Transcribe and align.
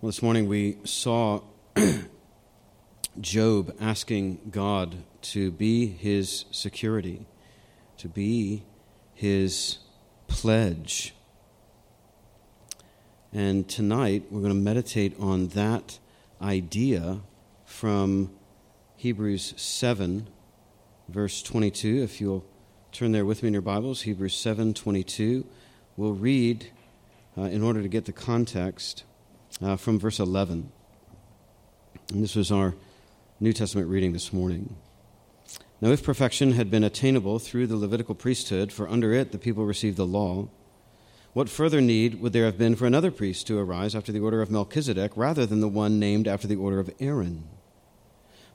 Well, 0.00 0.10
this 0.10 0.22
morning 0.22 0.46
we 0.46 0.76
saw 0.84 1.40
Job 3.20 3.74
asking 3.80 4.38
God 4.48 4.94
to 5.22 5.50
be 5.50 5.88
his 5.88 6.44
security, 6.52 7.26
to 7.96 8.06
be 8.06 8.62
his 9.12 9.78
pledge. 10.28 11.16
And 13.32 13.68
tonight 13.68 14.26
we're 14.30 14.42
going 14.42 14.54
to 14.54 14.60
meditate 14.60 15.18
on 15.18 15.48
that 15.48 15.98
idea 16.40 17.22
from 17.64 18.30
Hebrews 18.94 19.54
7, 19.56 20.28
verse 21.08 21.42
22. 21.42 22.04
If 22.04 22.20
you'll 22.20 22.46
turn 22.92 23.10
there 23.10 23.26
with 23.26 23.42
me 23.42 23.48
in 23.48 23.52
your 23.52 23.62
Bibles, 23.62 24.02
Hebrews 24.02 24.36
7 24.36 24.74
22. 24.74 25.44
We'll 25.96 26.12
read, 26.12 26.70
uh, 27.36 27.42
in 27.42 27.64
order 27.64 27.82
to 27.82 27.88
get 27.88 28.04
the 28.04 28.12
context, 28.12 29.02
uh, 29.62 29.76
from 29.76 29.98
verse 29.98 30.18
11. 30.18 30.70
And 32.12 32.22
this 32.22 32.36
was 32.36 32.50
our 32.50 32.74
New 33.40 33.52
Testament 33.52 33.88
reading 33.88 34.12
this 34.12 34.32
morning. 34.32 34.76
Now, 35.80 35.90
if 35.90 36.02
perfection 36.02 36.52
had 36.52 36.70
been 36.70 36.82
attainable 36.82 37.38
through 37.38 37.68
the 37.68 37.76
Levitical 37.76 38.14
priesthood, 38.14 38.72
for 38.72 38.88
under 38.88 39.12
it 39.12 39.30
the 39.30 39.38
people 39.38 39.64
received 39.64 39.96
the 39.96 40.06
law, 40.06 40.48
what 41.34 41.48
further 41.48 41.80
need 41.80 42.20
would 42.20 42.32
there 42.32 42.46
have 42.46 42.58
been 42.58 42.74
for 42.74 42.86
another 42.86 43.10
priest 43.10 43.46
to 43.46 43.58
arise 43.58 43.94
after 43.94 44.10
the 44.10 44.18
order 44.20 44.42
of 44.42 44.50
Melchizedek 44.50 45.12
rather 45.14 45.46
than 45.46 45.60
the 45.60 45.68
one 45.68 46.00
named 46.00 46.26
after 46.26 46.48
the 46.48 46.56
order 46.56 46.80
of 46.80 46.90
Aaron? 46.98 47.44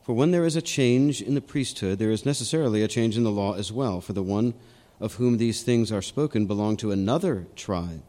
For 0.02 0.14
when 0.14 0.32
there 0.32 0.46
is 0.46 0.58
a 0.58 0.62
change 0.62 1.22
in 1.22 1.34
the 1.34 1.42
priesthood, 1.42 1.98
there 1.98 2.12
is 2.12 2.26
necessarily 2.26 2.84
a 2.84 2.90
change 2.90 3.16
in 3.16 3.24
the 3.24 3.32
law 3.32 3.54
as 3.54 3.72
well, 3.72 4.02
for 4.02 4.12
the 4.12 4.24
one 4.24 4.54
of 5.00 5.14
whom 5.14 5.38
these 5.38 5.64
things 5.64 5.92
are 5.92 6.02
spoken 6.02 6.46
belonged 6.46 6.80
to 6.80 6.92
another 6.92 7.48
tribe 7.56 8.04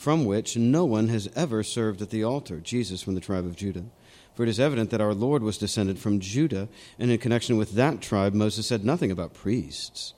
from 0.00 0.24
which 0.24 0.56
no 0.56 0.82
one 0.82 1.08
has 1.08 1.28
ever 1.36 1.62
served 1.62 2.00
at 2.00 2.08
the 2.08 2.24
altar, 2.24 2.58
Jesus 2.58 3.02
from 3.02 3.14
the 3.14 3.20
tribe 3.20 3.44
of 3.44 3.54
Judah. 3.54 3.84
For 4.32 4.44
it 4.44 4.48
is 4.48 4.58
evident 4.58 4.88
that 4.88 5.00
our 5.02 5.12
Lord 5.12 5.42
was 5.42 5.58
descended 5.58 5.98
from 5.98 6.20
Judah, 6.20 6.70
and 6.98 7.10
in 7.10 7.18
connection 7.18 7.58
with 7.58 7.72
that 7.72 8.00
tribe, 8.00 8.32
Moses 8.32 8.66
said 8.66 8.82
nothing 8.82 9.10
about 9.10 9.34
priests. 9.34 10.14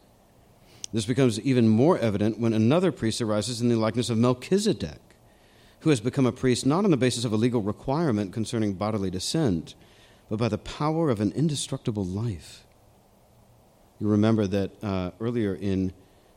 This 0.93 1.05
becomes 1.05 1.41
even 1.41 1.67
more 1.67 1.99
evident 1.99 2.39
when 2.39 2.53
another 2.53 2.93
priest 2.93 3.21
arises 3.21 3.61
in 3.61 3.71
the 3.71 3.75
likeness 3.75 4.09
of 4.09 4.19
Melchizedek, 4.19 5.01
who 5.81 5.91
has 5.91 6.01
become 6.01 6.27
a 6.27 6.31
priest 6.31 6.65
not 6.65 6.85
on 6.85 6.93
the 6.93 6.97
basis 6.97 7.25
of 7.25 7.33
a 7.33 7.37
legal 7.37 7.61
requirement 7.61 8.33
concerning 8.33 8.75
bodily 8.75 9.11
descent, 9.11 9.75
but 10.31 10.39
by 10.39 10.49
the 10.49 10.59
power 10.59 11.11
of 11.11 11.21
an 11.21 11.33
indestructible 11.33 12.05
life. 12.05 12.65
You 13.99 14.07
remember 14.07 14.47
that 14.47 14.71
uh, 14.81 15.11
earlier 15.19 15.57
in 15.57 15.93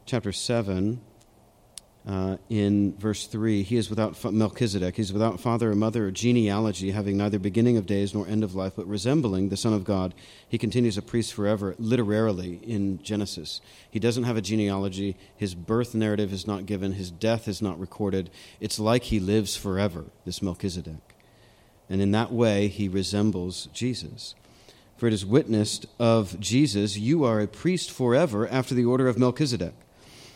chapter 0.07 0.31
7, 0.31 0.99
uh, 2.07 2.37
in 2.49 2.95
verse 2.97 3.25
3 3.25 3.63
he 3.63 3.77
is 3.77 3.89
without 3.89 4.31
melchizedek. 4.31 4.95
He's 4.95 5.11
without 5.11 5.39
father 5.39 5.71
or 5.71 5.75
mother 5.75 6.05
or 6.05 6.11
genealogy 6.11 6.91
having 6.91 7.17
neither 7.17 7.39
beginning 7.39 7.77
of 7.77 7.87
days 7.87 8.13
nor 8.13 8.27
end 8.27 8.43
of 8.43 8.53
life 8.53 8.73
but 8.75 8.87
resembling 8.87 9.49
the 9.49 9.57
son 9.57 9.73
of 9.73 9.83
god. 9.83 10.13
He 10.47 10.59
continues 10.59 10.97
a 10.97 11.01
priest 11.01 11.33
forever 11.33 11.75
literarily 11.79 12.59
in 12.63 13.01
genesis. 13.01 13.59
He 13.89 13.99
doesn't 13.99 14.25
have 14.25 14.37
a 14.37 14.41
genealogy. 14.41 15.17
His 15.35 15.55
birth 15.55 15.95
narrative 15.95 16.31
is 16.31 16.45
not 16.45 16.67
given. 16.67 16.93
His 16.93 17.09
death 17.09 17.47
is 17.47 17.61
not 17.61 17.79
recorded. 17.79 18.29
It's 18.59 18.77
like 18.77 19.03
he 19.05 19.19
lives 19.19 19.55
forever 19.55 20.05
this 20.25 20.43
melchizedek. 20.43 21.15
And 21.89 22.01
in 22.01 22.11
that 22.11 22.31
way 22.31 22.67
he 22.67 22.87
resembles 22.87 23.67
jesus. 23.73 24.35
For 24.97 25.07
it 25.07 25.13
is 25.13 25.25
witnessed 25.25 25.87
of 25.97 26.39
jesus 26.39 26.97
you 26.97 27.23
are 27.23 27.41
a 27.41 27.47
priest 27.47 27.89
forever 27.89 28.47
after 28.47 28.75
the 28.75 28.85
order 28.85 29.07
of 29.07 29.17
melchizedek 29.17 29.73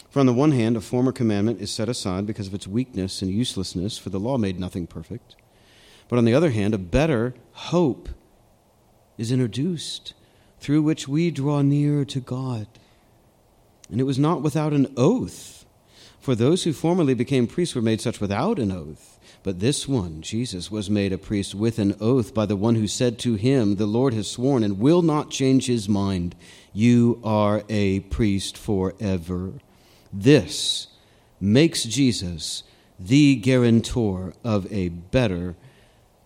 for 0.09 0.19
on 0.19 0.25
the 0.25 0.33
one 0.33 0.51
hand, 0.51 0.75
a 0.75 0.81
former 0.81 1.11
commandment 1.11 1.61
is 1.61 1.71
set 1.71 1.87
aside 1.87 2.25
because 2.25 2.47
of 2.47 2.53
its 2.53 2.67
weakness 2.67 3.21
and 3.21 3.29
uselessness, 3.29 3.97
for 3.97 4.09
the 4.09 4.19
law 4.19 4.37
made 4.37 4.59
nothing 4.59 4.87
perfect. 4.87 5.35
But 6.07 6.17
on 6.17 6.25
the 6.25 6.33
other 6.33 6.49
hand, 6.49 6.73
a 6.73 6.79
better 6.79 7.35
hope 7.51 8.09
is 9.17 9.31
introduced, 9.31 10.13
through 10.59 10.81
which 10.81 11.07
we 11.07 11.29
draw 11.29 11.61
near 11.61 12.03
to 12.05 12.19
God. 12.19 12.67
And 13.91 14.01
it 14.01 14.05
was 14.05 14.17
not 14.17 14.41
without 14.41 14.73
an 14.73 14.91
oath, 14.97 15.65
for 16.19 16.35
those 16.35 16.63
who 16.63 16.73
formerly 16.73 17.13
became 17.13 17.47
priests 17.47 17.75
were 17.75 17.81
made 17.81 18.01
such 18.01 18.19
without 18.19 18.59
an 18.59 18.71
oath. 18.71 19.19
But 19.43 19.59
this 19.59 19.87
one, 19.87 20.21
Jesus, 20.21 20.69
was 20.69 20.89
made 20.89 21.13
a 21.13 21.17
priest 21.17 21.55
with 21.55 21.79
an 21.79 21.95
oath 22.01 22.33
by 22.33 22.45
the 22.45 22.57
one 22.57 22.75
who 22.75 22.87
said 22.87 23.17
to 23.19 23.35
him, 23.35 23.75
The 23.75 23.85
Lord 23.85 24.13
has 24.13 24.29
sworn 24.29 24.63
and 24.63 24.79
will 24.79 25.01
not 25.01 25.29
change 25.29 25.67
his 25.67 25.87
mind. 25.87 26.35
You 26.73 27.21
are 27.23 27.63
a 27.69 28.01
priest 28.01 28.57
forever. 28.57 29.53
This 30.11 30.87
makes 31.39 31.83
Jesus 31.83 32.63
the 32.99 33.35
guarantor 33.35 34.33
of 34.43 34.71
a 34.71 34.89
better 34.89 35.55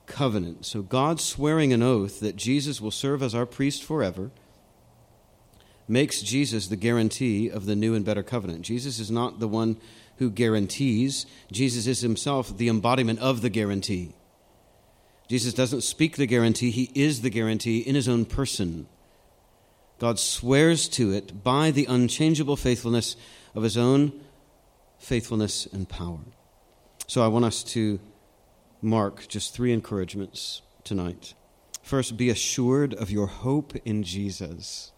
covenant. 0.05 0.65
So, 0.65 0.81
God 0.81 1.19
swearing 1.19 1.71
an 1.73 1.83
oath 1.83 2.19
that 2.19 2.35
Jesus 2.35 2.81
will 2.81 2.91
serve 2.91 3.21
as 3.21 3.35
our 3.35 3.45
priest 3.45 3.83
forever 3.83 4.31
makes 5.87 6.21
Jesus 6.21 6.67
the 6.67 6.75
guarantee 6.75 7.49
of 7.49 7.65
the 7.65 7.75
new 7.75 7.93
and 7.93 8.05
better 8.05 8.23
covenant. 8.23 8.61
Jesus 8.61 8.99
is 8.99 9.11
not 9.11 9.39
the 9.39 9.47
one 9.47 9.77
who 10.17 10.29
guarantees, 10.29 11.25
Jesus 11.51 11.87
is 11.87 12.01
himself 12.01 12.57
the 12.57 12.69
embodiment 12.69 13.19
of 13.19 13.41
the 13.41 13.49
guarantee. 13.49 14.13
Jesus 15.27 15.53
doesn't 15.53 15.81
speak 15.81 16.15
the 16.15 16.27
guarantee, 16.27 16.69
he 16.69 16.91
is 16.93 17.21
the 17.21 17.29
guarantee 17.29 17.79
in 17.79 17.95
his 17.95 18.07
own 18.07 18.25
person. 18.25 18.87
God 20.03 20.19
swears 20.19 20.89
to 20.89 21.13
it 21.13 21.45
by 21.45 21.71
the 21.71 21.85
unchangeable 21.85 22.57
faithfulness 22.57 23.15
of 23.55 23.63
his 23.63 23.77
own 23.77 24.11
faithfulness 24.97 25.65
and 25.65 25.87
power. 25.87 26.19
So 27.07 27.23
I 27.23 27.29
want 27.29 27.45
us 27.45 27.63
to 27.75 28.01
mark 28.81 29.29
just 29.29 29.53
three 29.53 29.71
encouragements 29.71 30.61
tonight. 30.83 31.35
First, 31.81 32.17
be 32.17 32.29
assured 32.29 32.93
of 32.93 33.11
your 33.11 33.27
hope 33.27 33.77
in 33.85 34.03
Jesus. 34.03 34.91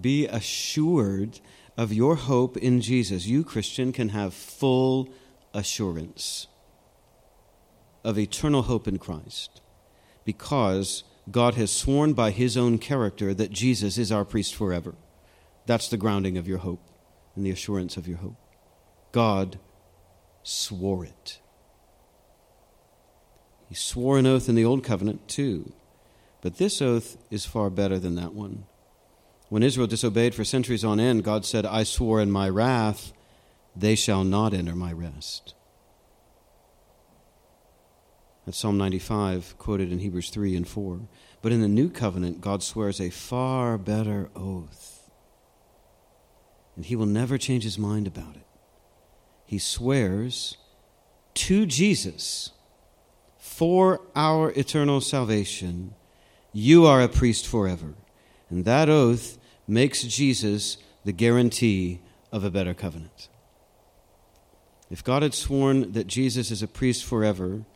Be 0.00 0.26
assured 0.26 1.38
of 1.76 1.92
your 1.92 2.16
hope 2.16 2.56
in 2.56 2.80
Jesus. 2.80 3.28
You, 3.28 3.44
Christian, 3.44 3.92
can 3.92 4.08
have 4.08 4.34
full 4.34 5.08
assurance 5.54 6.48
of 8.02 8.18
eternal 8.18 8.62
hope 8.62 8.88
in 8.88 8.98
Christ 8.98 9.60
because 10.24 11.04
God 11.30 11.54
has 11.54 11.70
sworn 11.70 12.14
by 12.14 12.30
his 12.30 12.56
own 12.56 12.78
character 12.78 13.34
that 13.34 13.50
Jesus 13.50 13.98
is 13.98 14.10
our 14.10 14.24
priest 14.24 14.54
forever. 14.54 14.94
That's 15.66 15.88
the 15.88 15.96
grounding 15.96 16.38
of 16.38 16.48
your 16.48 16.58
hope 16.58 16.80
and 17.34 17.44
the 17.44 17.50
assurance 17.50 17.96
of 17.96 18.08
your 18.08 18.18
hope. 18.18 18.36
God 19.12 19.58
swore 20.42 21.04
it. 21.04 21.40
He 23.68 23.74
swore 23.74 24.18
an 24.18 24.26
oath 24.26 24.48
in 24.48 24.54
the 24.54 24.64
Old 24.64 24.82
Covenant 24.82 25.28
too, 25.28 25.72
but 26.40 26.56
this 26.56 26.80
oath 26.80 27.18
is 27.30 27.44
far 27.44 27.68
better 27.68 27.98
than 27.98 28.14
that 28.14 28.32
one. 28.32 28.64
When 29.50 29.62
Israel 29.62 29.86
disobeyed 29.86 30.34
for 30.34 30.44
centuries 30.44 30.84
on 30.84 31.00
end, 31.00 31.24
God 31.24 31.44
said, 31.44 31.66
I 31.66 31.82
swore 31.82 32.20
in 32.20 32.30
my 32.30 32.48
wrath, 32.48 33.12
they 33.76 33.94
shall 33.94 34.24
not 34.24 34.54
enter 34.54 34.74
my 34.74 34.92
rest. 34.92 35.54
That's 38.48 38.56
Psalm 38.56 38.78
95, 38.78 39.58
quoted 39.58 39.92
in 39.92 39.98
Hebrews 39.98 40.30
3 40.30 40.56
and 40.56 40.66
4. 40.66 41.00
But 41.42 41.52
in 41.52 41.60
the 41.60 41.68
new 41.68 41.90
covenant, 41.90 42.40
God 42.40 42.62
swears 42.62 42.98
a 42.98 43.10
far 43.10 43.76
better 43.76 44.30
oath 44.34 45.10
and 46.74 46.86
he 46.86 46.96
will 46.96 47.04
never 47.04 47.36
change 47.36 47.64
his 47.64 47.78
mind 47.78 48.06
about 48.06 48.36
it. 48.36 48.46
He 49.44 49.58
swears 49.58 50.56
to 51.34 51.66
Jesus 51.66 52.52
for 53.36 54.00
our 54.16 54.50
eternal 54.52 55.02
salvation, 55.02 55.94
you 56.50 56.86
are 56.86 57.02
a 57.02 57.08
priest 57.08 57.46
forever. 57.46 57.96
And 58.48 58.64
that 58.64 58.88
oath 58.88 59.36
makes 59.66 60.04
Jesus 60.04 60.78
the 61.04 61.12
guarantee 61.12 62.00
of 62.32 62.44
a 62.44 62.50
better 62.50 62.72
covenant. 62.72 63.28
If 64.88 65.04
God 65.04 65.22
had 65.22 65.34
sworn 65.34 65.92
that 65.92 66.06
Jesus 66.06 66.50
is 66.50 66.62
a 66.62 66.66
priest 66.66 67.04
forever, 67.04 67.66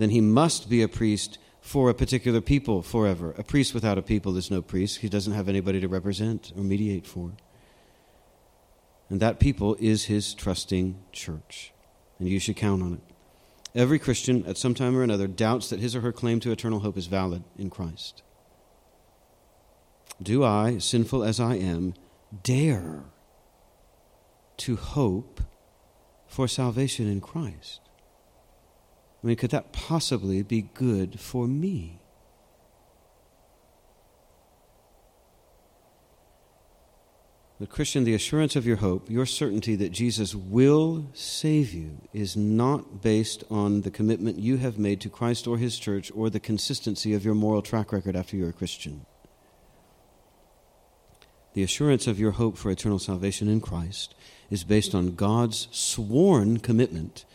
then 0.00 0.08
he 0.08 0.22
must 0.22 0.70
be 0.70 0.80
a 0.80 0.88
priest 0.88 1.38
for 1.60 1.90
a 1.90 1.94
particular 1.94 2.40
people 2.40 2.80
forever. 2.80 3.34
A 3.36 3.44
priest 3.44 3.74
without 3.74 3.98
a 3.98 4.02
people 4.02 4.34
is 4.38 4.50
no 4.50 4.62
priest. 4.62 5.00
He 5.00 5.10
doesn't 5.10 5.34
have 5.34 5.46
anybody 5.46 5.78
to 5.78 5.88
represent 5.88 6.54
or 6.56 6.62
mediate 6.62 7.06
for. 7.06 7.32
And 9.10 9.20
that 9.20 9.38
people 9.38 9.76
is 9.78 10.04
his 10.04 10.32
trusting 10.32 10.98
church. 11.12 11.74
And 12.18 12.30
you 12.30 12.38
should 12.38 12.56
count 12.56 12.82
on 12.82 12.94
it. 12.94 13.00
Every 13.74 13.98
Christian, 13.98 14.42
at 14.46 14.56
some 14.56 14.72
time 14.72 14.96
or 14.96 15.02
another, 15.02 15.26
doubts 15.26 15.68
that 15.68 15.80
his 15.80 15.94
or 15.94 16.00
her 16.00 16.12
claim 16.12 16.40
to 16.40 16.50
eternal 16.50 16.80
hope 16.80 16.96
is 16.96 17.06
valid 17.06 17.44
in 17.58 17.68
Christ. 17.68 18.22
Do 20.22 20.42
I, 20.42 20.78
sinful 20.78 21.22
as 21.22 21.38
I 21.38 21.56
am, 21.56 21.92
dare 22.42 23.02
to 24.56 24.76
hope 24.76 25.42
for 26.26 26.48
salvation 26.48 27.06
in 27.06 27.20
Christ? 27.20 27.80
I 29.22 29.26
mean, 29.26 29.36
could 29.36 29.50
that 29.50 29.72
possibly 29.72 30.42
be 30.42 30.62
good 30.62 31.20
for 31.20 31.46
me? 31.46 32.00
But, 37.58 37.68
Christian, 37.68 38.04
the 38.04 38.14
assurance 38.14 38.56
of 38.56 38.66
your 38.66 38.76
hope, 38.76 39.10
your 39.10 39.26
certainty 39.26 39.76
that 39.76 39.92
Jesus 39.92 40.34
will 40.34 41.10
save 41.12 41.74
you, 41.74 42.00
is 42.14 42.34
not 42.34 43.02
based 43.02 43.44
on 43.50 43.82
the 43.82 43.90
commitment 43.90 44.38
you 44.38 44.56
have 44.56 44.78
made 44.78 44.98
to 45.02 45.10
Christ 45.10 45.46
or 45.46 45.58
His 45.58 45.78
church 45.78 46.10
or 46.14 46.30
the 46.30 46.40
consistency 46.40 47.12
of 47.12 47.22
your 47.22 47.34
moral 47.34 47.60
track 47.60 47.92
record 47.92 48.16
after 48.16 48.34
you're 48.34 48.48
a 48.48 48.54
Christian. 48.54 49.04
The 51.52 51.62
assurance 51.62 52.06
of 52.06 52.18
your 52.18 52.30
hope 52.30 52.56
for 52.56 52.70
eternal 52.70 52.98
salvation 52.98 53.46
in 53.46 53.60
Christ 53.60 54.14
is 54.48 54.64
based 54.64 54.94
on 54.94 55.14
God's 55.14 55.68
sworn 55.70 56.60
commitment 56.60 57.26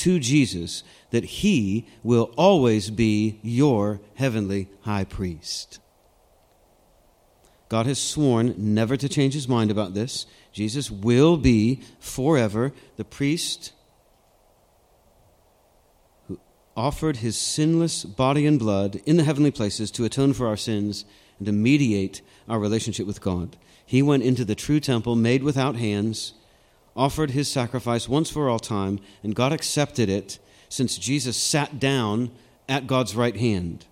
to 0.00 0.18
Jesus 0.18 0.82
that 1.10 1.24
He 1.24 1.86
will 2.02 2.32
always 2.36 2.90
be 2.90 3.38
your 3.42 4.00
heavenly 4.14 4.68
high 4.82 5.04
priest. 5.04 5.80
God 7.70 7.86
has 7.86 8.00
sworn 8.00 8.54
never 8.58 8.96
to 8.96 9.08
change 9.08 9.32
his 9.32 9.48
mind 9.48 9.70
about 9.70 9.94
this. 9.94 10.26
Jesus 10.52 10.90
will 10.90 11.36
be 11.36 11.80
forever 12.00 12.72
the 12.96 13.04
priest 13.04 13.72
who 16.26 16.40
offered 16.76 17.18
his 17.18 17.38
sinless 17.38 18.04
body 18.04 18.44
and 18.44 18.58
blood 18.58 19.00
in 19.06 19.16
the 19.16 19.22
heavenly 19.22 19.52
places 19.52 19.92
to 19.92 20.04
atone 20.04 20.32
for 20.32 20.48
our 20.48 20.56
sins 20.56 21.04
and 21.38 21.46
to 21.46 21.52
mediate 21.52 22.22
our 22.48 22.58
relationship 22.58 23.06
with 23.06 23.20
God. 23.20 23.56
He 23.86 24.02
went 24.02 24.24
into 24.24 24.44
the 24.44 24.56
true 24.56 24.80
temple 24.80 25.14
made 25.14 25.44
without 25.44 25.76
hands, 25.76 26.32
offered 26.96 27.30
his 27.30 27.50
sacrifice 27.50 28.08
once 28.08 28.30
for 28.30 28.48
all 28.48 28.58
time, 28.58 29.00
and 29.22 29.34
God 29.34 29.52
accepted 29.52 30.08
it 30.08 30.38
since 30.68 30.98
Jesus 30.98 31.36
sat 31.36 31.78
down 31.78 32.30
at 32.68 32.86
God's 32.86 33.16
right 33.16 33.36
hand. 33.36 33.86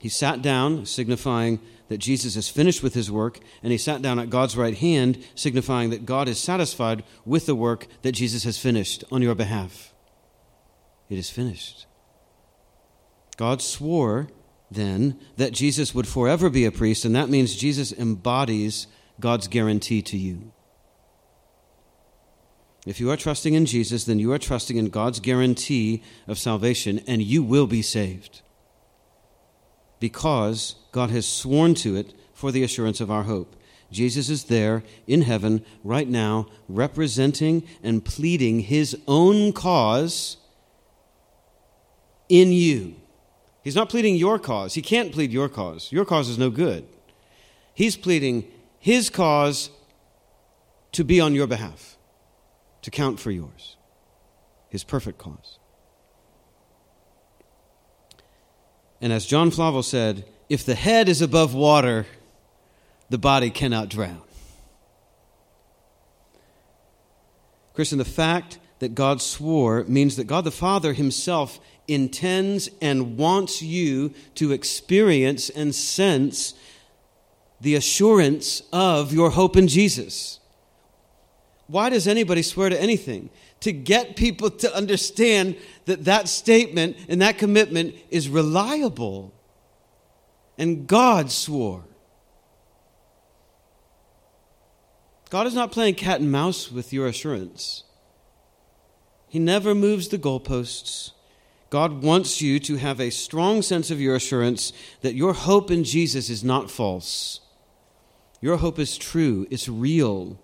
He 0.00 0.08
sat 0.08 0.42
down, 0.42 0.84
signifying 0.84 1.60
that 1.88 1.98
Jesus 1.98 2.36
is 2.36 2.48
finished 2.48 2.82
with 2.82 2.94
his 2.94 3.10
work, 3.10 3.40
and 3.62 3.72
he 3.72 3.78
sat 3.78 4.02
down 4.02 4.18
at 4.18 4.30
God's 4.30 4.56
right 4.56 4.76
hand, 4.76 5.24
signifying 5.34 5.90
that 5.90 6.06
God 6.06 6.28
is 6.28 6.38
satisfied 6.38 7.04
with 7.24 7.46
the 7.46 7.54
work 7.54 7.86
that 8.02 8.12
Jesus 8.12 8.44
has 8.44 8.58
finished 8.58 9.04
on 9.10 9.22
your 9.22 9.34
behalf. 9.34 9.94
It 11.08 11.18
is 11.18 11.30
finished. 11.30 11.86
God 13.36 13.60
swore 13.62 14.28
then 14.70 15.18
that 15.36 15.52
Jesus 15.52 15.94
would 15.94 16.08
forever 16.08 16.50
be 16.50 16.64
a 16.64 16.72
priest, 16.72 17.04
and 17.04 17.14
that 17.14 17.28
means 17.28 17.54
Jesus 17.54 17.92
embodies 17.92 18.86
God's 19.20 19.48
guarantee 19.48 20.02
to 20.02 20.16
you. 20.16 20.52
If 22.86 23.00
you 23.00 23.10
are 23.10 23.16
trusting 23.16 23.54
in 23.54 23.66
Jesus, 23.66 24.04
then 24.04 24.18
you 24.18 24.32
are 24.32 24.38
trusting 24.38 24.76
in 24.76 24.90
God's 24.90 25.20
guarantee 25.20 26.02
of 26.28 26.38
salvation, 26.38 27.00
and 27.06 27.22
you 27.22 27.42
will 27.42 27.66
be 27.66 27.82
saved 27.82 28.42
because 30.00 30.76
God 30.92 31.10
has 31.10 31.26
sworn 31.26 31.74
to 31.76 31.96
it 31.96 32.12
for 32.34 32.52
the 32.52 32.62
assurance 32.62 33.00
of 33.00 33.10
our 33.10 33.22
hope. 33.22 33.56
Jesus 33.90 34.28
is 34.28 34.44
there 34.44 34.82
in 35.06 35.22
heaven 35.22 35.64
right 35.82 36.08
now, 36.08 36.46
representing 36.68 37.62
and 37.82 38.04
pleading 38.04 38.60
his 38.60 38.96
own 39.06 39.52
cause 39.52 40.36
in 42.28 42.52
you. 42.52 42.96
He's 43.62 43.76
not 43.76 43.88
pleading 43.88 44.16
your 44.16 44.38
cause. 44.38 44.74
He 44.74 44.82
can't 44.82 45.10
plead 45.10 45.32
your 45.32 45.48
cause. 45.48 45.90
Your 45.90 46.04
cause 46.04 46.28
is 46.28 46.38
no 46.38 46.50
good. 46.50 46.86
He's 47.72 47.96
pleading 47.96 48.44
his 48.78 49.08
cause 49.08 49.70
to 50.92 51.02
be 51.02 51.20
on 51.20 51.34
your 51.34 51.46
behalf, 51.46 51.93
to 52.84 52.90
count 52.90 53.18
for 53.18 53.30
yours, 53.30 53.78
his 54.68 54.84
perfect 54.84 55.16
cause. 55.16 55.58
And 59.00 59.10
as 59.10 59.24
John 59.24 59.50
Flavel 59.50 59.82
said, 59.82 60.26
if 60.50 60.66
the 60.66 60.74
head 60.74 61.08
is 61.08 61.22
above 61.22 61.54
water, 61.54 62.04
the 63.08 63.16
body 63.16 63.48
cannot 63.48 63.88
drown. 63.88 64.20
Christian, 67.72 67.96
the 67.96 68.04
fact 68.04 68.58
that 68.80 68.94
God 68.94 69.22
swore 69.22 69.84
means 69.84 70.16
that 70.16 70.26
God 70.26 70.44
the 70.44 70.50
Father 70.50 70.92
Himself 70.92 71.60
intends 71.88 72.68
and 72.82 73.16
wants 73.16 73.62
you 73.62 74.12
to 74.34 74.52
experience 74.52 75.48
and 75.48 75.74
sense 75.74 76.52
the 77.62 77.76
assurance 77.76 78.62
of 78.74 79.14
your 79.14 79.30
hope 79.30 79.56
in 79.56 79.68
Jesus. 79.68 80.38
Why 81.66 81.88
does 81.88 82.06
anybody 82.06 82.42
swear 82.42 82.68
to 82.68 82.80
anything? 82.80 83.30
To 83.60 83.72
get 83.72 84.16
people 84.16 84.50
to 84.50 84.74
understand 84.74 85.56
that 85.86 86.04
that 86.04 86.28
statement 86.28 86.96
and 87.08 87.22
that 87.22 87.38
commitment 87.38 87.94
is 88.10 88.28
reliable. 88.28 89.32
And 90.58 90.86
God 90.86 91.30
swore. 91.32 91.84
God 95.30 95.46
is 95.46 95.54
not 95.54 95.72
playing 95.72 95.94
cat 95.94 96.20
and 96.20 96.30
mouse 96.30 96.70
with 96.70 96.92
your 96.92 97.06
assurance. 97.06 97.84
He 99.28 99.38
never 99.38 99.74
moves 99.74 100.08
the 100.08 100.18
goalposts. 100.18 101.10
God 101.70 102.04
wants 102.04 102.40
you 102.40 102.60
to 102.60 102.76
have 102.76 103.00
a 103.00 103.10
strong 103.10 103.60
sense 103.60 103.90
of 103.90 104.00
your 104.00 104.14
assurance 104.14 104.72
that 105.00 105.16
your 105.16 105.32
hope 105.32 105.72
in 105.72 105.82
Jesus 105.82 106.30
is 106.30 106.44
not 106.44 106.70
false. 106.70 107.40
Your 108.40 108.58
hope 108.58 108.78
is 108.78 108.96
true, 108.96 109.48
it's 109.50 109.68
real. 109.68 110.38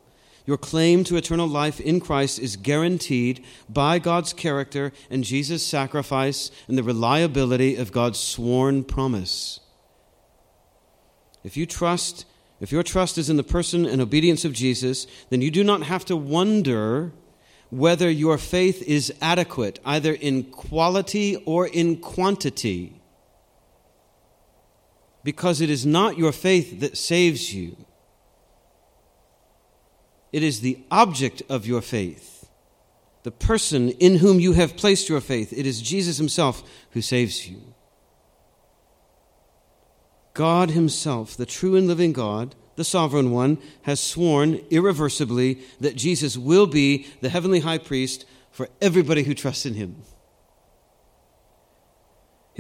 Your 0.47 0.57
claim 0.57 1.05
to 1.05 1.17
eternal 1.17 1.47
life 1.47 1.81
in 1.81 2.01
Christ 2.01 2.39
is 2.39 2.57
guaranteed 2.57 3.45
by 3.69 3.99
God's 3.99 4.33
character 4.33 4.93
and 5.11 5.23
Jesus' 5.23 5.67
sacrifice 5.67 6.51
and 6.67 6.77
the 6.77 6.83
reliability 6.83 7.77
of 7.77 7.93
God's 7.93 8.19
sworn 8.19 8.85
promise. 8.85 9.61
If 11.45 11.57
you 11.57 11.67
trust, 11.67 12.27
if 12.61 12.73
your 12.73 12.83
trust 12.83 13.19
is 13.19 13.31
in 13.31 13.37
the 13.37 13.43
person 13.43 13.87
and 13.87 14.01
obedience 14.01 14.45
of 14.45 14.53
Jesus, 14.53 15.07
then 15.31 15.41
you 15.41 15.51
do 15.51 15.65
not 15.65 15.83
have 15.85 16.05
to 16.07 16.17
wonder 16.17 17.13
whether 17.71 18.11
your 18.11 18.37
faith 18.37 18.83
is 18.83 19.13
adequate, 19.21 19.79
either 19.85 20.13
in 20.13 20.45
quality 20.45 21.37
or 21.47 21.67
in 21.69 21.97
quantity, 21.97 23.01
because 25.23 25.61
it 25.61 25.71
is 25.71 25.87
not 25.87 26.19
your 26.19 26.33
faith 26.33 26.81
that 26.81 26.97
saves 26.97 27.55
you. 27.55 27.77
It 30.33 30.43
is 30.43 30.61
the 30.61 30.79
object 30.91 31.43
of 31.49 31.67
your 31.67 31.81
faith, 31.81 32.49
the 33.23 33.31
person 33.31 33.91
in 33.91 34.17
whom 34.17 34.41
you 34.41 34.53
have 34.53 34.77
placed 34.77 35.09
your 35.09 35.21
faith. 35.21 35.53
It 35.53 35.67
is 35.67 35.83
Jesus 35.83 36.19
Himself 36.19 36.63
who 36.93 37.03
saves 37.03 37.49
you. 37.49 37.75
God 40.35 40.71
Himself, 40.71 41.37
the 41.37 41.47
true 41.47 41.77
and 41.77 41.87
living 41.87 42.13
God, 42.13 42.55
the 42.77 42.85
sovereign 42.85 43.31
one, 43.31 43.59
has 43.83 44.01
sworn 44.01 44.61
irreversibly 44.71 45.61
that 45.81 45.97
Jesus 45.97 46.37
will 46.37 46.67
be 46.67 47.07
the 47.21 47.29
heavenly 47.29 47.61
high 47.61 47.79
priest 47.79 48.25
for 48.51 48.69
everybody 48.81 49.25
who 49.25 49.35
trusts 49.35 49.67
in 49.67 49.75
Him. 49.75 49.97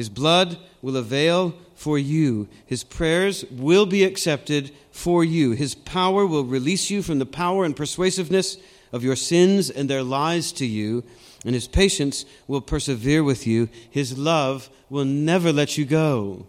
His 0.00 0.08
blood 0.08 0.56
will 0.80 0.96
avail 0.96 1.54
for 1.74 1.98
you. 1.98 2.48
His 2.64 2.84
prayers 2.84 3.44
will 3.50 3.84
be 3.84 4.02
accepted 4.02 4.70
for 4.90 5.22
you. 5.22 5.50
His 5.50 5.74
power 5.74 6.26
will 6.26 6.46
release 6.46 6.88
you 6.88 7.02
from 7.02 7.18
the 7.18 7.26
power 7.26 7.66
and 7.66 7.76
persuasiveness 7.76 8.56
of 8.92 9.04
your 9.04 9.14
sins 9.14 9.68
and 9.68 9.90
their 9.90 10.02
lies 10.02 10.52
to 10.52 10.64
you. 10.64 11.04
And 11.44 11.54
his 11.54 11.68
patience 11.68 12.24
will 12.48 12.62
persevere 12.62 13.22
with 13.22 13.46
you. 13.46 13.68
His 13.90 14.16
love 14.16 14.70
will 14.88 15.04
never 15.04 15.52
let 15.52 15.76
you 15.76 15.84
go. 15.84 16.46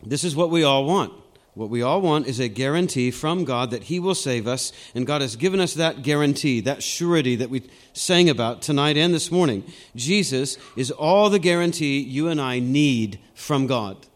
This 0.00 0.22
is 0.22 0.36
what 0.36 0.50
we 0.50 0.62
all 0.62 0.84
want. 0.84 1.12
What 1.54 1.68
we 1.68 1.82
all 1.82 2.00
want 2.00 2.28
is 2.28 2.38
a 2.38 2.48
guarantee 2.48 3.10
from 3.10 3.44
God 3.44 3.72
that 3.72 3.84
He 3.84 3.98
will 3.98 4.14
save 4.14 4.46
us, 4.46 4.72
and 4.94 5.06
God 5.06 5.20
has 5.20 5.34
given 5.34 5.58
us 5.58 5.74
that 5.74 6.02
guarantee, 6.02 6.60
that 6.60 6.82
surety 6.82 7.36
that 7.36 7.50
we 7.50 7.68
sang 7.92 8.30
about 8.30 8.62
tonight 8.62 8.96
and 8.96 9.12
this 9.12 9.32
morning. 9.32 9.64
Jesus 9.96 10.58
is 10.76 10.92
all 10.92 11.28
the 11.28 11.40
guarantee 11.40 11.98
you 11.98 12.28
and 12.28 12.40
I 12.40 12.60
need 12.60 13.18
from 13.34 13.66
God. 13.66 14.06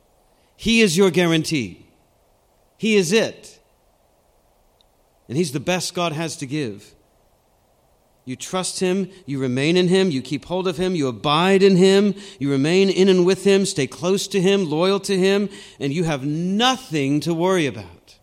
He 0.56 0.80
is 0.80 0.96
your 0.96 1.10
guarantee, 1.10 1.86
He 2.76 2.94
is 2.96 3.12
it. 3.12 3.60
And 5.28 5.36
He's 5.36 5.52
the 5.52 5.60
best 5.60 5.94
God 5.94 6.12
has 6.12 6.36
to 6.36 6.46
give. 6.46 6.94
You 8.24 8.36
trust 8.36 8.80
him, 8.80 9.10
you 9.26 9.38
remain 9.38 9.76
in 9.76 9.88
him, 9.88 10.10
you 10.10 10.22
keep 10.22 10.46
hold 10.46 10.66
of 10.66 10.78
him, 10.78 10.94
you 10.94 11.08
abide 11.08 11.62
in 11.62 11.76
him, 11.76 12.14
you 12.38 12.50
remain 12.50 12.88
in 12.88 13.08
and 13.08 13.26
with 13.26 13.44
him, 13.44 13.66
stay 13.66 13.86
close 13.86 14.26
to 14.28 14.40
him, 14.40 14.64
loyal 14.64 14.98
to 15.00 15.18
him, 15.18 15.50
and 15.78 15.92
you 15.92 16.04
have 16.04 16.24
nothing 16.24 17.20
to 17.20 17.34
worry 17.34 17.66
about. 17.66 18.18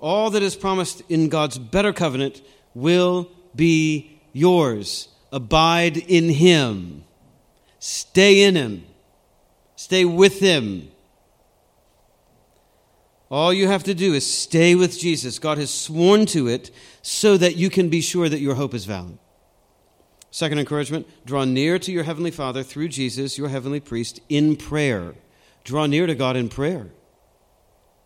All 0.00 0.30
that 0.30 0.42
is 0.42 0.56
promised 0.56 1.02
in 1.08 1.28
God's 1.28 1.56
better 1.58 1.92
covenant 1.92 2.42
will 2.74 3.30
be 3.54 4.20
yours. 4.32 5.08
Abide 5.32 5.96
in 5.96 6.28
him. 6.28 7.04
Stay 7.78 8.42
in 8.42 8.56
him. 8.56 8.84
Stay 9.76 10.04
with 10.04 10.40
him. 10.40 10.88
All 13.30 13.52
you 13.52 13.66
have 13.66 13.82
to 13.84 13.94
do 13.94 14.14
is 14.14 14.30
stay 14.30 14.74
with 14.74 14.98
Jesus. 14.98 15.38
God 15.38 15.58
has 15.58 15.70
sworn 15.70 16.26
to 16.26 16.46
it 16.46 16.70
so 17.02 17.36
that 17.36 17.56
you 17.56 17.70
can 17.70 17.88
be 17.88 18.00
sure 18.00 18.28
that 18.28 18.40
your 18.40 18.54
hope 18.54 18.72
is 18.72 18.84
valid. 18.84 19.18
Second 20.30 20.58
encouragement 20.58 21.08
draw 21.24 21.44
near 21.44 21.78
to 21.78 21.90
your 21.90 22.04
Heavenly 22.04 22.30
Father 22.30 22.62
through 22.62 22.88
Jesus, 22.88 23.38
your 23.38 23.48
heavenly 23.48 23.80
priest, 23.80 24.20
in 24.28 24.54
prayer. 24.54 25.14
Draw 25.64 25.86
near 25.86 26.06
to 26.06 26.14
God 26.14 26.36
in 26.36 26.48
prayer. 26.48 26.90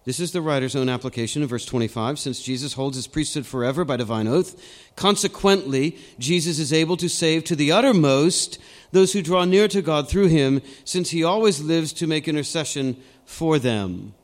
This 0.04 0.20
is 0.20 0.32
the 0.32 0.40
writer's 0.40 0.74
own 0.74 0.88
application 0.88 1.42
of 1.42 1.50
verse 1.50 1.66
25. 1.66 2.18
Since 2.18 2.40
Jesus 2.40 2.72
holds 2.72 2.96
his 2.96 3.06
priesthood 3.06 3.46
forever 3.46 3.84
by 3.84 3.98
divine 3.98 4.26
oath, 4.26 4.56
consequently, 4.96 5.98
Jesus 6.18 6.58
is 6.58 6.72
able 6.72 6.96
to 6.96 7.08
save 7.08 7.44
to 7.44 7.56
the 7.56 7.72
uttermost 7.72 8.58
those 8.92 9.12
who 9.12 9.20
draw 9.20 9.44
near 9.44 9.68
to 9.68 9.82
God 9.82 10.08
through 10.08 10.28
him, 10.28 10.62
since 10.84 11.10
he 11.10 11.22
always 11.22 11.60
lives 11.60 11.92
to 11.94 12.06
make 12.06 12.28
intercession 12.28 12.96
for 13.26 13.58
them. 13.58 14.14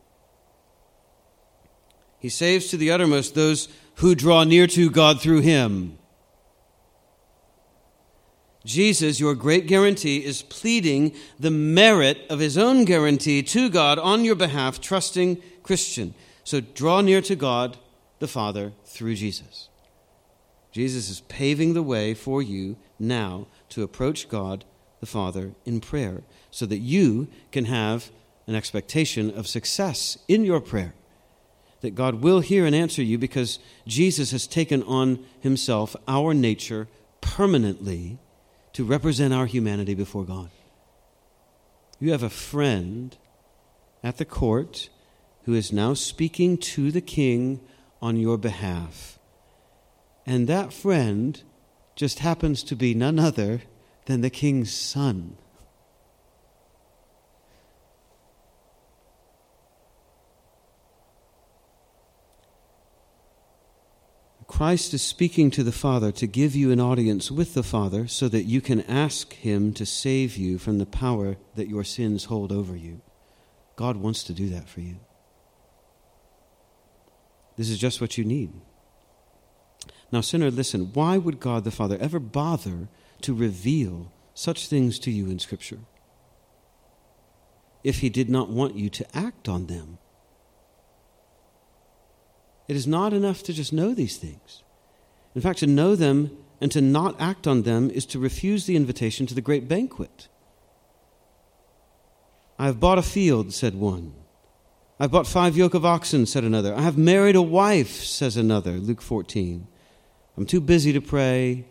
He 2.19 2.29
saves 2.29 2.69
to 2.69 2.77
the 2.77 2.91
uttermost 2.91 3.35
those 3.35 3.69
who 3.97 4.15
draw 4.15 4.45
near 4.45 4.67
to 4.69 4.91
God 4.91 5.21
through 5.21 5.41
him. 5.41 5.99
Jesus, 8.65 9.21
your 9.21 9.35
great 9.35 9.69
guarantee, 9.69 10.25
is 10.25 10.43
pleading 10.43 11.15
the 11.39 11.53
merit 11.53 12.19
of 12.29 12.41
his 12.41 12.59
own 12.59 12.85
guarantee 12.85 13.43
to 13.45 13.71
God 13.71 13.99
on 13.99 14.25
your 14.25 14.35
behalf, 14.35 14.81
trusting 14.81 15.41
Christian. 15.63 16.15
So 16.43 16.61
draw 16.61 17.01
near 17.01 17.23
to 17.23 17.37
God 17.37 17.79
the 18.19 18.29
Father 18.29 18.73
through 18.85 19.15
Jesus. 19.15 19.69
Jesus 20.73 21.09
is 21.09 21.21
paving 21.21 21.75
the 21.75 21.83
way 21.83 22.13
for 22.13 22.43
you 22.43 22.77
now 22.99 23.47
to 23.71 23.83
approach 23.83 24.29
God 24.29 24.65
the 25.01 25.07
Father 25.07 25.53
in 25.65 25.81
prayer 25.81 26.23
so 26.51 26.67
that 26.67 26.79
you 26.79 27.29
can 27.53 27.67
have 27.67 28.11
an 28.47 28.55
expectation 28.55 29.31
of 29.31 29.47
success 29.47 30.19
in 30.29 30.45
your 30.45 30.61
prayer. 30.61 30.95
That 31.81 31.95
God 31.95 32.17
will 32.17 32.41
hear 32.41 32.65
and 32.65 32.75
answer 32.75 33.03
you 33.03 33.19
because 33.19 33.59
Jesus 33.87 34.31
has 34.31 34.47
taken 34.47 34.83
on 34.85 35.25
himself 35.41 35.95
our 36.09 36.35
nature 36.35 36.89
permanently 37.21 38.19
to 38.73 38.85
represent 38.85 39.33
our 39.33 39.47
humanity 39.47 39.95
before 39.95 40.25
God. 40.25 40.51
You 41.99 42.13
have 42.13 42.23
a 42.23 42.31
friend 42.31 43.17
at 44.03 44.19
the 44.19 44.25
court 44.25 44.89
who 45.45 45.55
is 45.55 45.73
now 45.73 45.95
speaking 45.95 46.59
to 46.59 46.91
the 46.91 47.01
king 47.01 47.61
on 48.03 48.17
your 48.17 48.37
behalf. 48.37 49.19
And 50.27 50.49
that 50.49 50.73
friend 50.73 51.41
just 51.95 52.19
happens 52.19 52.63
to 52.65 52.77
be 52.77 52.95
none 52.95 53.19
other 53.19 53.63
than 54.07 54.21
the 54.21 54.31
king's 54.31 54.73
son. 54.73 55.37
Christ 64.57 64.95
is 64.95 65.03
speaking 65.03 65.51
to 65.51 65.63
the 65.63 65.71
Father 65.71 66.11
to 66.13 66.27
give 66.27 66.57
you 66.57 66.73
an 66.73 66.81
audience 66.81 67.31
with 67.31 67.53
the 67.53 67.63
Father 67.63 68.09
so 68.09 68.27
that 68.29 68.45
you 68.45 68.63
can 68.63 68.81
ask 68.81 69.35
Him 69.35 69.75
to 69.75 69.85
save 69.85 70.39
you 70.39 70.57
from 70.57 70.79
the 70.79 70.87
power 70.87 71.37
that 71.57 71.69
your 71.69 71.85
sins 71.85 72.25
hold 72.25 72.51
over 72.51 72.75
you. 72.75 73.03
God 73.77 73.99
wants 73.99 74.25
to 74.25 74.33
do 74.33 74.49
that 74.49 74.67
for 74.67 74.81
you. 74.81 74.97
This 77.59 77.69
is 77.69 77.77
just 77.77 78.01
what 78.01 78.17
you 78.17 78.25
need. 78.25 78.51
Now, 80.11 80.23
sinner, 80.23 80.51
listen. 80.51 80.91
Why 80.95 81.19
would 81.19 81.39
God 81.39 81.65
the 81.65 81.71
Father 81.71 81.99
ever 82.01 82.19
bother 82.19 82.89
to 83.21 83.35
reveal 83.35 84.11
such 84.33 84.69
things 84.69 84.99
to 85.01 85.11
you 85.11 85.27
in 85.27 85.39
Scripture 85.39 85.81
if 87.85 87.99
He 87.99 88.09
did 88.09 88.31
not 88.31 88.49
want 88.49 88.75
you 88.75 88.89
to 88.89 89.07
act 89.15 89.51
on 89.51 89.67
them? 89.67 89.99
It 92.69 92.77
is 92.77 92.87
not 92.87 93.13
enough 93.13 93.43
to 93.45 93.53
just 93.53 93.73
know 93.73 93.95
these 93.95 94.17
things. 94.17 94.63
In 95.35 95.41
fact, 95.41 95.61
to 95.61 95.67
know 95.67 95.95
them 95.95 96.37
and 96.61 96.73
to 96.73 96.81
not 96.81 97.21
act 97.21 97.47
on 97.47 97.63
them 97.63 97.91
is 97.91 98.07
to 98.07 98.19
refuse 98.19 98.67
the 98.67 98.77
invitation 98.77 99.27
to 99.27 99.35
the 99.35 99.41
great 99.41 99.69
banquet. 99.69 100.29
I 102.59 102.67
have 102.67 102.81
bought 102.81 102.99
a 102.99 103.03
field, 103.03 103.53
said 103.53 103.75
one. 103.75 104.15
I've 104.99 105.11
bought 105.11 105.27
five 105.27 105.57
yoke 105.57 105.75
of 105.75 105.85
oxen, 105.85 106.25
said 106.25 106.43
another. 106.43 106.75
I 106.75 106.81
have 106.81 106.97
married 106.97 107.37
a 107.37 107.43
wife, 107.43 108.03
says 108.03 108.39
another, 108.39 108.73
Luke 108.73 109.03
14. 109.03 109.67
I'm 110.39 110.47
too 110.47 110.61
busy 110.61 110.93
to 110.95 111.03
pray. 111.03 111.67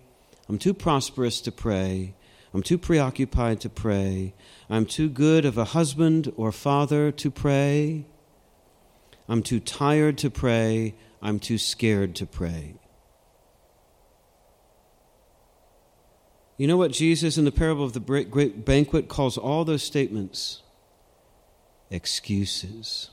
I'm 0.47 0.59
too 0.59 0.75
prosperous 0.75 1.41
to 1.41 1.51
pray. 1.51 2.13
I'm 2.53 2.61
too 2.61 2.77
preoccupied 2.77 3.61
to 3.61 3.69
pray. 3.69 4.35
I'm 4.69 4.85
too 4.85 5.09
good 5.09 5.43
of 5.43 5.57
a 5.57 5.65
husband 5.65 6.31
or 6.37 6.51
father 6.51 7.11
to 7.11 7.31
pray. 7.31 8.05
I'm 9.27 9.41
too 9.41 9.60
tired 9.60 10.17
to 10.20 10.29
pray. 10.29 10.96
I'm 11.22 11.39
too 11.39 11.58
scared 11.58 12.15
to 12.15 12.25
pray. 12.25 12.75
You 16.58 16.67
know 16.67 16.77
what 16.77 16.91
Jesus 16.91 17.38
in 17.38 17.44
the 17.44 17.51
parable 17.51 17.84
of 17.84 17.94
the 17.94 18.00
great 18.00 18.63
banquet 18.63 19.10
calls 19.10 19.38
all 19.38 19.65
those 19.65 19.84
statements? 19.84 20.62
Excuses. 21.89 23.10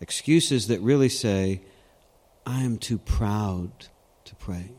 Excuses 0.00 0.68
that 0.68 0.80
really 0.80 1.08
say, 1.08 1.62
I 2.46 2.62
am 2.62 2.78
too 2.78 2.98
proud 2.98 3.86
to 4.24 4.34
pray. 4.36 4.70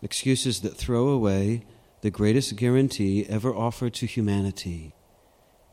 Excuses 0.00 0.60
that 0.60 0.76
throw 0.76 1.08
away 1.08 1.64
the 2.02 2.10
greatest 2.10 2.54
guarantee 2.56 3.26
ever 3.28 3.54
offered 3.54 3.94
to 3.94 4.06
humanity 4.06 4.94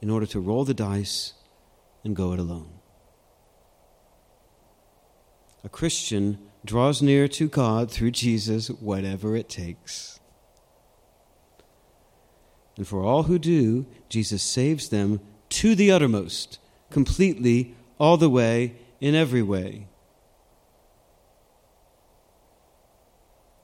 in 0.01 0.10
order 0.10 0.25
to 0.25 0.39
roll 0.39 0.63
the 0.66 0.74
dice 0.74 1.34
and 2.04 2.16
go 2.16 2.34
it 2.34 2.39
alone. 2.39 2.72
A 5.63 5.70
Christian 5.70 6.38
draws 6.63 7.01
near 7.01 7.27
to 7.27 7.48
God 7.48 7.92
through 7.92 8.12
Jesus, 8.12 8.70
whatever 8.70 9.36
it 9.36 9.50
takes. 9.50 10.20
And 12.75 12.88
for 12.88 13.04
all 13.04 13.24
who 13.24 13.39
do, 13.39 13.88
Jesus 14.08 14.44
saves 14.44 14.89
them 14.89 15.20
to 15.50 15.75
the 15.75 15.92
uttermost, 15.92 16.60
completely, 16.92 17.75
all 17.98 18.18
the 18.18 18.30
way, 18.30 18.75
in 19.01 19.16
every 19.16 19.42
way. 19.42 19.88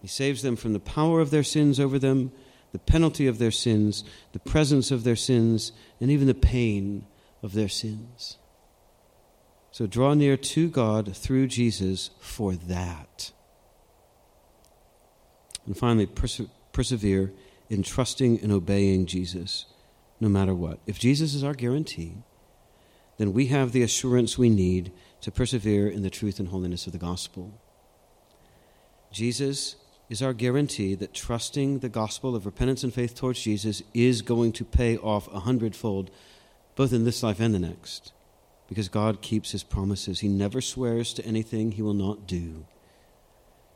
He 0.01 0.07
saves 0.07 0.41
them 0.41 0.55
from 0.55 0.73
the 0.73 0.79
power 0.79 1.21
of 1.21 1.29
their 1.29 1.43
sins 1.43 1.79
over 1.79 1.97
them 1.97 2.31
the 2.73 2.79
penalty 2.79 3.27
of 3.27 3.37
their 3.37 3.51
sins, 3.51 4.03
the 4.33 4.39
presence 4.39 4.91
of 4.91 5.05
their 5.05 5.15
sins, 5.15 5.71
and 6.01 6.11
even 6.11 6.27
the 6.27 6.33
pain 6.33 7.05
of 7.41 7.53
their 7.53 7.69
sins. 7.69 8.37
So 9.71 9.87
draw 9.87 10.13
near 10.13 10.35
to 10.35 10.69
God 10.69 11.15
through 11.15 11.47
Jesus 11.47 12.09
for 12.19 12.55
that. 12.55 13.31
And 15.65 15.77
finally, 15.77 16.07
perse- 16.07 16.41
persevere 16.73 17.31
in 17.69 17.83
trusting 17.83 18.41
and 18.41 18.51
obeying 18.51 19.05
Jesus 19.05 19.65
no 20.19 20.27
matter 20.27 20.53
what. 20.53 20.79
If 20.85 20.99
Jesus 20.99 21.33
is 21.33 21.43
our 21.43 21.53
guarantee, 21.53 22.17
then 23.17 23.33
we 23.33 23.47
have 23.47 23.71
the 23.71 23.83
assurance 23.83 24.37
we 24.37 24.49
need 24.49 24.91
to 25.21 25.31
persevere 25.31 25.87
in 25.87 26.01
the 26.01 26.09
truth 26.09 26.39
and 26.39 26.49
holiness 26.49 26.87
of 26.87 26.93
the 26.93 26.99
gospel. 26.99 27.59
Jesus 29.11 29.75
is 30.13 30.21
our 30.21 30.31
guarantee 30.31 30.93
that 30.93 31.11
trusting 31.11 31.79
the 31.79 31.89
gospel 31.89 32.35
of 32.35 32.45
repentance 32.45 32.83
and 32.83 32.93
faith 32.93 33.15
towards 33.15 33.41
Jesus 33.41 33.81
is 33.95 34.21
going 34.21 34.51
to 34.51 34.63
pay 34.63 34.95
off 34.95 35.27
a 35.33 35.39
hundredfold, 35.39 36.11
both 36.75 36.93
in 36.93 37.03
this 37.03 37.23
life 37.23 37.39
and 37.39 37.51
the 37.51 37.57
next. 37.57 38.13
Because 38.69 38.89
God 38.89 39.23
keeps 39.23 39.53
his 39.53 39.63
promises. 39.63 40.19
He 40.19 40.27
never 40.27 40.61
swears 40.61 41.15
to 41.15 41.25
anything 41.25 41.71
he 41.71 41.81
will 41.81 41.95
not 41.95 42.27
do. 42.27 42.67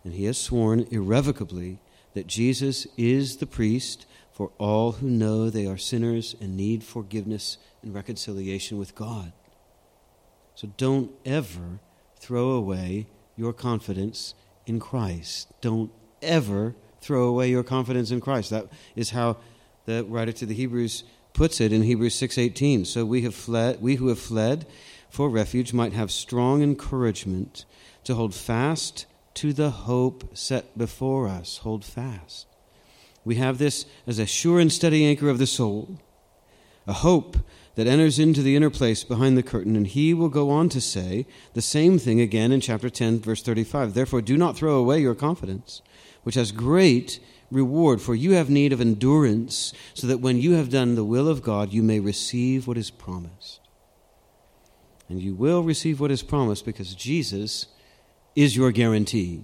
And 0.03 0.13
he 0.13 0.25
has 0.25 0.37
sworn 0.37 0.81
irrevocably 0.91 1.79
that 2.13 2.27
Jesus 2.27 2.85
is 2.97 3.37
the 3.37 3.47
priest 3.47 4.05
for 4.31 4.51
all 4.59 4.91
who 4.91 5.09
know 5.09 5.49
they 5.49 5.65
are 5.65 5.75
sinners 5.75 6.35
and 6.39 6.55
need 6.55 6.83
forgiveness 6.83 7.57
and 7.81 7.95
reconciliation 7.95 8.77
with 8.77 8.93
God. 8.93 9.33
So 10.53 10.69
don't 10.77 11.09
ever 11.25 11.79
throw 12.19 12.51
away 12.51 13.07
your 13.35 13.53
confidence 13.53 14.35
in 14.67 14.79
Christ. 14.79 15.47
Don't 15.61 15.89
ever 16.21 16.75
throw 17.01 17.23
away 17.23 17.49
your 17.49 17.63
confidence 17.63 18.11
in 18.11 18.21
Christ. 18.21 18.49
That 18.49 18.67
is 18.95 19.11
how 19.11 19.37
the 19.85 20.03
writer 20.03 20.31
to 20.33 20.45
the 20.45 20.53
Hebrews 20.53 21.03
puts 21.33 21.61
it 21.61 21.71
in 21.71 21.83
Hebrews 21.83 22.15
6:18. 22.15 22.85
So 22.85 23.05
we 23.05 23.21
have 23.21 23.35
fled 23.35 23.81
we 23.81 23.95
who 23.95 24.07
have 24.07 24.19
fled 24.19 24.65
for 25.09 25.29
refuge 25.29 25.73
might 25.73 25.93
have 25.93 26.11
strong 26.11 26.61
encouragement 26.61 27.65
to 28.03 28.15
hold 28.15 28.35
fast 28.35 29.05
to 29.35 29.53
the 29.53 29.69
hope 29.69 30.35
set 30.35 30.77
before 30.77 31.27
us. 31.27 31.57
Hold 31.57 31.85
fast. 31.85 32.47
We 33.23 33.35
have 33.35 33.57
this 33.57 33.85
as 34.05 34.19
a 34.19 34.25
sure 34.25 34.59
and 34.59 34.71
steady 34.71 35.05
anchor 35.05 35.29
of 35.29 35.37
the 35.37 35.47
soul, 35.47 35.99
a 36.85 36.93
hope 36.93 37.37
that 37.77 37.85
enters 37.85 38.17
into 38.17 38.41
the 38.41 38.55
inner 38.55 38.71
place 38.71 39.03
behind 39.03 39.37
the 39.37 39.43
curtain, 39.43 39.75
and 39.75 39.85
he 39.85 40.11
will 40.11 40.29
go 40.29 40.49
on 40.49 40.67
to 40.67 40.81
say 40.81 41.27
the 41.53 41.61
same 41.61 41.99
thing 41.99 42.19
again 42.19 42.51
in 42.51 42.59
chapter 42.59 42.89
10, 42.89 43.19
verse 43.19 43.43
35. 43.43 43.93
Therefore, 43.93 44.19
do 44.19 44.35
not 44.35 44.57
throw 44.57 44.75
away 44.77 44.99
your 44.99 45.13
confidence 45.13 45.83
which 46.23 46.35
has 46.35 46.51
great 46.51 47.19
reward, 47.51 48.01
for 48.01 48.15
you 48.15 48.31
have 48.31 48.49
need 48.49 48.73
of 48.73 48.81
endurance, 48.81 49.73
so 49.93 50.07
that 50.07 50.19
when 50.19 50.41
you 50.41 50.53
have 50.53 50.69
done 50.69 50.95
the 50.95 51.05
will 51.05 51.29
of 51.29 51.43
God, 51.43 51.71
you 51.71 51.83
may 51.83 51.99
receive 51.99 52.67
what 52.67 52.77
is 52.77 52.89
promised. 52.89 53.61
And 55.07 55.21
you 55.21 55.35
will 55.35 55.63
receive 55.63 56.01
what 56.01 56.11
is 56.11 56.23
promised 56.23 56.65
because 56.65 56.95
Jesus 56.95 57.67
is 58.35 58.57
your 58.57 58.71
guarantee 58.71 59.43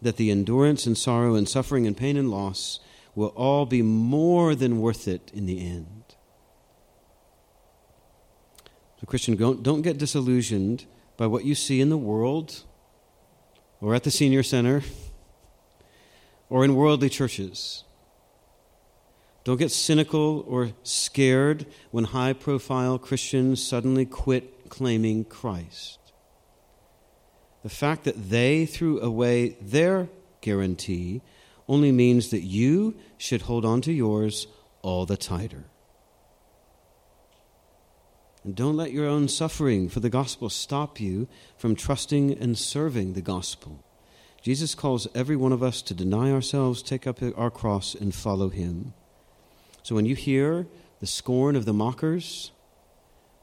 that 0.00 0.18
the 0.18 0.30
endurance 0.30 0.86
and 0.86 0.96
sorrow 0.96 1.34
and 1.34 1.48
suffering 1.48 1.86
and 1.86 1.96
pain 1.96 2.16
and 2.16 2.30
loss 2.30 2.78
will 3.14 3.32
all 3.34 3.64
be 3.64 3.82
more 3.82 4.54
than 4.54 4.80
worth 4.80 5.08
it 5.08 5.32
in 5.34 5.46
the 5.46 5.66
end. 5.66 6.14
So, 9.00 9.06
Christian, 9.06 9.36
don't, 9.36 9.62
don't 9.62 9.80
get 9.80 9.96
disillusioned 9.96 10.84
by 11.16 11.26
what 11.26 11.44
you 11.44 11.54
see 11.54 11.80
in 11.80 11.88
the 11.88 11.96
world 11.96 12.64
or 13.80 13.94
at 13.94 14.04
the 14.04 14.10
senior 14.10 14.42
center 14.42 14.82
or 16.50 16.64
in 16.64 16.74
worldly 16.74 17.08
churches. 17.08 17.84
Don't 19.44 19.56
get 19.56 19.70
cynical 19.70 20.44
or 20.46 20.72
scared 20.82 21.64
when 21.90 22.04
high 22.04 22.34
profile 22.34 22.98
Christians 22.98 23.62
suddenly 23.62 24.04
quit 24.04 24.68
claiming 24.68 25.24
Christ. 25.24 25.98
The 27.62 27.70
fact 27.70 28.04
that 28.04 28.28
they 28.28 28.66
threw 28.66 29.00
away 29.00 29.56
their 29.62 30.10
guarantee 30.42 31.22
only 31.68 31.90
means 31.92 32.30
that 32.30 32.40
you 32.40 32.96
should 33.16 33.42
hold 33.42 33.64
on 33.64 33.80
to 33.82 33.92
yours 33.92 34.46
all 34.82 35.06
the 35.06 35.16
tighter. 35.16 35.64
And 38.44 38.54
don't 38.54 38.76
let 38.76 38.92
your 38.92 39.06
own 39.06 39.28
suffering 39.28 39.88
for 39.88 40.00
the 40.00 40.08
gospel 40.08 40.48
stop 40.48 40.98
you 40.98 41.28
from 41.56 41.74
trusting 41.74 42.32
and 42.38 42.56
serving 42.56 43.12
the 43.12 43.20
gospel. 43.20 43.84
Jesus 44.42 44.74
calls 44.74 45.06
every 45.14 45.36
one 45.36 45.52
of 45.52 45.62
us 45.62 45.82
to 45.82 45.94
deny 45.94 46.32
ourselves, 46.32 46.82
take 46.82 47.06
up 47.06 47.18
our 47.36 47.50
cross, 47.50 47.94
and 47.94 48.14
follow 48.14 48.48
him. 48.48 48.94
So 49.82 49.94
when 49.94 50.06
you 50.06 50.14
hear 50.14 50.66
the 51.00 51.06
scorn 51.06 51.56
of 51.56 51.66
the 51.66 51.74
mockers, 51.74 52.52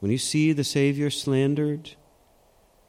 when 0.00 0.10
you 0.10 0.18
see 0.18 0.52
the 0.52 0.64
Savior 0.64 1.10
slandered, 1.10 1.94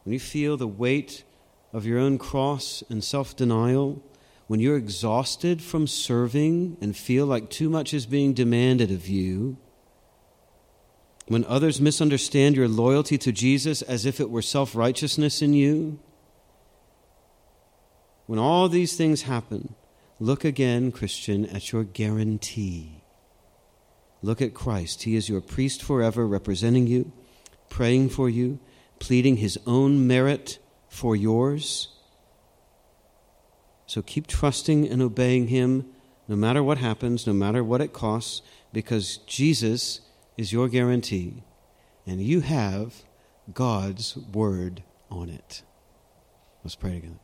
when 0.03 0.13
you 0.13 0.19
feel 0.19 0.57
the 0.57 0.67
weight 0.67 1.23
of 1.71 1.85
your 1.85 1.99
own 1.99 2.17
cross 2.17 2.83
and 2.89 3.03
self 3.03 3.35
denial, 3.35 4.03
when 4.47 4.59
you're 4.59 4.77
exhausted 4.77 5.61
from 5.61 5.85
serving 5.85 6.77
and 6.81 6.97
feel 6.97 7.27
like 7.27 7.51
too 7.51 7.69
much 7.69 7.93
is 7.93 8.07
being 8.07 8.33
demanded 8.33 8.89
of 8.89 9.07
you, 9.07 9.57
when 11.29 11.45
others 11.45 11.79
misunderstand 11.79 12.55
your 12.55 12.67
loyalty 12.67 13.15
to 13.19 13.31
Jesus 13.31 13.83
as 13.83 14.03
if 14.03 14.19
it 14.19 14.31
were 14.31 14.41
self 14.41 14.75
righteousness 14.75 15.43
in 15.43 15.53
you, 15.53 15.99
when 18.25 18.39
all 18.39 18.67
these 18.67 18.97
things 18.97 19.21
happen, 19.21 19.75
look 20.19 20.43
again, 20.43 20.91
Christian, 20.91 21.45
at 21.45 21.71
your 21.71 21.83
guarantee. 21.83 23.03
Look 24.23 24.41
at 24.41 24.55
Christ. 24.55 25.03
He 25.03 25.15
is 25.15 25.29
your 25.29 25.39
priest 25.39 25.83
forever, 25.83 26.27
representing 26.27 26.87
you, 26.87 27.11
praying 27.69 28.09
for 28.09 28.27
you, 28.27 28.59
pleading 28.97 29.37
his 29.37 29.57
own 29.67 30.07
merit 30.07 30.57
for 30.87 31.15
yours. 31.15 31.89
So 33.85 34.01
keep 34.01 34.25
trusting 34.25 34.89
and 34.89 34.99
obeying 34.99 35.49
him 35.49 35.85
no 36.27 36.35
matter 36.35 36.63
what 36.63 36.79
happens, 36.79 37.27
no 37.27 37.33
matter 37.33 37.63
what 37.63 37.81
it 37.81 37.93
costs, 37.93 38.41
because 38.73 39.17
Jesus 39.17 40.01
is 40.39 40.53
your 40.53 40.69
guarantee, 40.69 41.43
and 42.07 42.21
you 42.21 42.39
have 42.39 43.03
God's 43.53 44.15
word 44.15 44.83
on 45.11 45.27
it. 45.29 45.63
Let's 46.63 46.75
pray 46.75 46.93
together. 46.93 47.19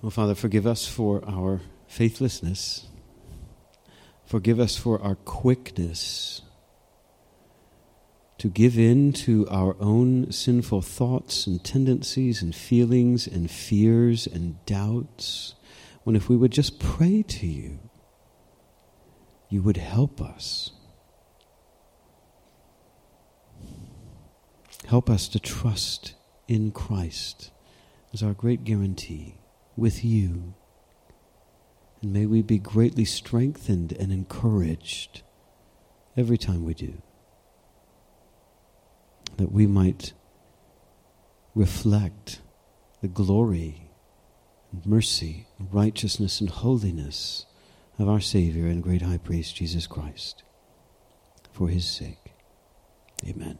Well, 0.00 0.10
Father, 0.12 0.36
forgive 0.36 0.68
us 0.68 0.86
for 0.86 1.28
our 1.28 1.62
faithlessness. 1.88 2.86
Forgive 4.24 4.60
us 4.60 4.76
for 4.76 5.02
our 5.02 5.16
quickness 5.16 6.42
to 8.38 8.48
give 8.48 8.78
in 8.78 9.12
to 9.12 9.48
our 9.48 9.74
own 9.80 10.30
sinful 10.30 10.82
thoughts 10.82 11.48
and 11.48 11.64
tendencies 11.64 12.40
and 12.40 12.54
feelings 12.54 13.26
and 13.26 13.50
fears 13.50 14.28
and 14.28 14.64
doubts, 14.64 15.56
when 16.04 16.14
if 16.14 16.28
we 16.28 16.36
would 16.36 16.52
just 16.52 16.78
pray 16.78 17.24
to 17.24 17.48
you, 17.48 17.80
you 19.48 19.62
would 19.62 19.76
help 19.76 20.20
us. 20.20 20.72
Help 24.86 25.10
us 25.10 25.28
to 25.28 25.40
trust 25.40 26.14
in 26.46 26.70
Christ 26.70 27.50
as 28.12 28.22
our 28.22 28.32
great 28.32 28.64
guarantee 28.64 29.38
with 29.76 30.04
you. 30.04 30.54
And 32.02 32.12
may 32.12 32.26
we 32.26 32.42
be 32.42 32.58
greatly 32.58 33.04
strengthened 33.04 33.92
and 33.92 34.12
encouraged 34.12 35.22
every 36.16 36.38
time 36.38 36.64
we 36.64 36.74
do. 36.74 37.02
That 39.36 39.52
we 39.52 39.66
might 39.66 40.12
reflect 41.54 42.40
the 43.00 43.08
glory 43.08 43.90
and 44.72 44.86
mercy, 44.86 45.46
and 45.58 45.72
righteousness 45.72 46.40
and 46.40 46.50
holiness 46.50 47.46
of 47.98 48.08
our 48.08 48.20
Savior 48.20 48.66
and 48.66 48.82
great 48.82 49.02
high 49.02 49.18
priest 49.18 49.56
Jesus 49.56 49.86
Christ. 49.86 50.42
For 51.52 51.68
his 51.68 51.88
sake. 51.88 52.32
Amen. 53.26 53.58